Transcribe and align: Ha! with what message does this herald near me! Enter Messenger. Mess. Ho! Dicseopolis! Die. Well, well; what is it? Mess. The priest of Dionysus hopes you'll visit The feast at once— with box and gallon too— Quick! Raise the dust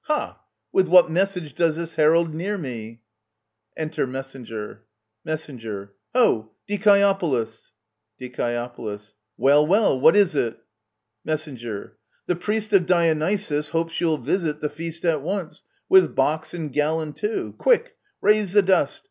Ha! 0.05 0.41
with 0.71 0.87
what 0.87 1.11
message 1.11 1.53
does 1.53 1.75
this 1.75 1.93
herald 1.93 2.33
near 2.33 2.57
me! 2.57 3.03
Enter 3.77 4.07
Messenger. 4.07 4.81
Mess. 5.23 5.47
Ho! 6.15 6.53
Dicseopolis! 6.67 7.71
Die. 8.19 8.69
Well, 9.37 9.67
well; 9.67 9.99
what 9.99 10.15
is 10.15 10.33
it? 10.33 10.57
Mess. 11.23 11.45
The 11.45 12.35
priest 12.35 12.73
of 12.73 12.87
Dionysus 12.87 13.69
hopes 13.69 14.01
you'll 14.01 14.17
visit 14.17 14.59
The 14.59 14.69
feast 14.69 15.05
at 15.05 15.21
once— 15.21 15.61
with 15.87 16.15
box 16.15 16.55
and 16.55 16.73
gallon 16.73 17.13
too— 17.13 17.53
Quick! 17.59 17.95
Raise 18.21 18.53
the 18.53 18.63
dust 18.63 18.99